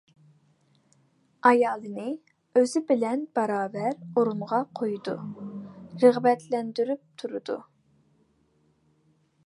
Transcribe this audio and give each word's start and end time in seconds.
ئايالىنى 1.49 2.05
ئۆزى 2.61 2.81
بىلەن 2.91 3.21
باراۋەر 3.39 3.99
ئورۇنغا 4.15 4.63
قويىدۇ، 4.81 5.15
رىغبەتلەندۈرۈپ 6.05 7.05
تۇرىدۇ. 7.23 7.59